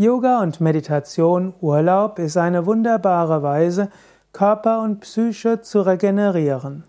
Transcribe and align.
Yoga 0.00 0.40
und 0.40 0.62
Meditation 0.62 1.52
Urlaub 1.60 2.18
ist 2.18 2.38
eine 2.38 2.64
wunderbare 2.64 3.42
Weise, 3.42 3.90
Körper 4.32 4.80
und 4.80 5.00
Psyche 5.00 5.60
zu 5.60 5.82
regenerieren. 5.82 6.84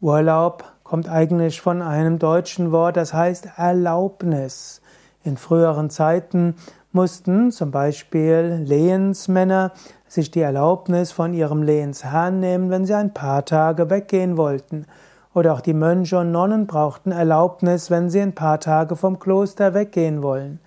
Urlaub 0.00 0.62
kommt 0.84 1.08
eigentlich 1.08 1.60
von 1.60 1.82
einem 1.82 2.20
deutschen 2.20 2.70
Wort, 2.70 2.96
das 2.96 3.12
heißt 3.12 3.48
Erlaubnis. 3.56 4.80
In 5.24 5.38
früheren 5.38 5.90
Zeiten 5.90 6.54
mussten 6.92 7.50
zum 7.50 7.72
Beispiel 7.72 8.62
Lehensmänner 8.64 9.72
sich 10.06 10.30
die 10.30 10.42
Erlaubnis 10.42 11.10
von 11.10 11.34
ihrem 11.34 11.64
Lehensherrn 11.64 12.38
nehmen, 12.38 12.70
wenn 12.70 12.86
sie 12.86 12.94
ein 12.94 13.12
paar 13.12 13.44
Tage 13.44 13.90
weggehen 13.90 14.36
wollten. 14.36 14.86
Oder 15.34 15.52
auch 15.52 15.60
die 15.60 15.74
Mönche 15.74 16.20
und 16.20 16.30
Nonnen 16.30 16.68
brauchten 16.68 17.10
Erlaubnis, 17.10 17.90
wenn 17.90 18.08
sie 18.08 18.20
ein 18.20 18.36
paar 18.36 18.60
Tage 18.60 18.94
vom 18.94 19.18
Kloster 19.18 19.74
weggehen 19.74 20.22
wollen. 20.22 20.60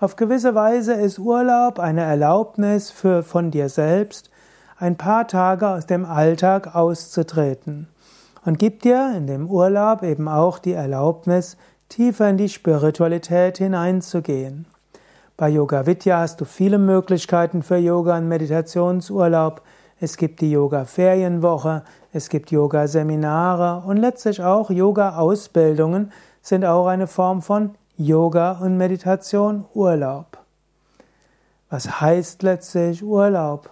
Auf 0.00 0.14
gewisse 0.14 0.54
Weise 0.54 0.92
ist 0.92 1.18
Urlaub 1.18 1.80
eine 1.80 2.02
Erlaubnis 2.02 2.92
für, 2.92 3.24
von 3.24 3.50
dir 3.50 3.68
selbst, 3.68 4.30
ein 4.78 4.96
paar 4.96 5.26
Tage 5.26 5.66
aus 5.66 5.86
dem 5.86 6.04
Alltag 6.04 6.76
auszutreten. 6.76 7.88
Und 8.44 8.60
gibt 8.60 8.84
dir 8.84 9.12
in 9.16 9.26
dem 9.26 9.50
Urlaub 9.50 10.04
eben 10.04 10.28
auch 10.28 10.60
die 10.60 10.74
Erlaubnis, 10.74 11.56
tiefer 11.88 12.30
in 12.30 12.36
die 12.36 12.48
Spiritualität 12.48 13.58
hineinzugehen. 13.58 14.66
Bei 15.36 15.48
Yoga 15.48 15.84
Vidya 15.84 16.20
hast 16.20 16.40
du 16.40 16.44
viele 16.44 16.78
Möglichkeiten 16.78 17.64
für 17.64 17.78
Yoga 17.78 18.18
und 18.18 18.28
Meditationsurlaub. 18.28 19.62
Es 19.98 20.16
gibt 20.16 20.40
die 20.42 20.52
Yoga 20.52 20.84
Ferienwoche, 20.84 21.82
es 22.12 22.28
gibt 22.28 22.52
Yoga 22.52 22.86
Seminare 22.86 23.82
und 23.84 23.96
letztlich 23.96 24.44
auch 24.44 24.70
Yoga 24.70 25.16
Ausbildungen 25.16 26.12
sind 26.40 26.64
auch 26.64 26.86
eine 26.86 27.08
Form 27.08 27.42
von 27.42 27.74
Yoga 28.00 28.52
und 28.52 28.76
Meditation 28.76 29.64
Urlaub. 29.74 30.38
Was 31.68 32.00
heißt 32.00 32.44
letztlich 32.44 33.02
Urlaub? 33.02 33.70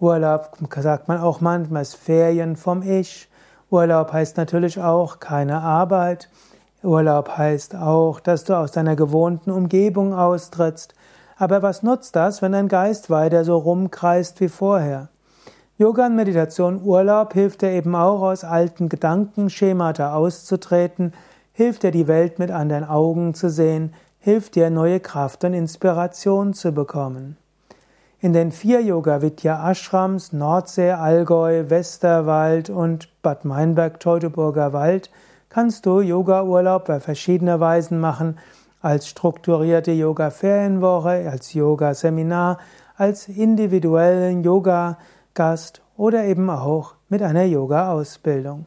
Urlaub 0.00 0.58
sagt 0.80 1.06
man 1.06 1.20
auch 1.20 1.40
manchmal 1.40 1.82
ist 1.82 1.94
Ferien 1.94 2.56
vom 2.56 2.82
Ich. 2.82 3.28
Urlaub 3.70 4.12
heißt 4.12 4.36
natürlich 4.36 4.80
auch 4.80 5.20
keine 5.20 5.60
Arbeit. 5.60 6.28
Urlaub 6.82 7.38
heißt 7.38 7.76
auch, 7.76 8.18
dass 8.18 8.42
du 8.42 8.54
aus 8.54 8.72
deiner 8.72 8.96
gewohnten 8.96 9.52
Umgebung 9.52 10.12
austrittst. 10.12 10.94
Aber 11.36 11.62
was 11.62 11.84
nutzt 11.84 12.16
das, 12.16 12.42
wenn 12.42 12.50
dein 12.50 12.66
Geist 12.66 13.10
weiter 13.10 13.44
so 13.44 13.58
rumkreist 13.58 14.40
wie 14.40 14.48
vorher? 14.48 15.08
Yoga 15.76 16.06
und 16.06 16.16
Meditation 16.16 16.82
Urlaub 16.82 17.32
hilft 17.32 17.62
dir 17.62 17.70
eben 17.70 17.94
auch 17.94 18.22
aus 18.22 18.42
alten 18.42 18.88
Gedankenschemata 18.88 20.14
auszutreten, 20.14 21.12
hilft 21.58 21.82
dir 21.82 21.90
die 21.90 22.06
Welt 22.06 22.38
mit 22.38 22.52
anderen 22.52 22.84
Augen 22.84 23.34
zu 23.34 23.50
sehen, 23.50 23.92
hilft 24.20 24.54
dir 24.54 24.70
neue 24.70 25.00
Kraft 25.00 25.42
und 25.42 25.54
Inspiration 25.54 26.54
zu 26.54 26.70
bekommen. 26.70 27.36
In 28.20 28.32
den 28.32 28.52
vier 28.52 28.80
Yoga 28.80 29.22
Vidya 29.22 29.68
Ashrams 29.68 30.32
Nordsee, 30.32 30.92
Allgäu, 30.92 31.68
Westerwald 31.68 32.70
und 32.70 33.08
Bad 33.22 33.44
Meinberg, 33.44 33.98
Teutoburger 33.98 34.72
Wald 34.72 35.10
kannst 35.48 35.84
du 35.84 35.98
Yoga 36.00 36.44
Urlaub 36.44 36.84
bei 36.84 37.00
verschiedenen 37.00 37.58
Weisen 37.58 37.98
machen, 37.98 38.38
als 38.80 39.08
strukturierte 39.08 39.90
Yoga 39.90 40.30
Ferienwoche, 40.30 41.28
als 41.28 41.54
Yoga 41.54 41.92
Seminar, 41.92 42.58
als 42.96 43.26
individuellen 43.26 44.44
Yoga 44.44 44.96
Gast 45.34 45.82
oder 45.96 46.22
eben 46.22 46.50
auch 46.50 46.94
mit 47.08 47.20
einer 47.20 47.46
Yoga 47.46 47.90
Ausbildung. 47.90 48.66